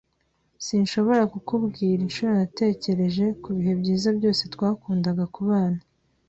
[0.65, 5.81] Sinshobora kukubwira inshuro natekereje kubihe byiza byose twakundaga kubana.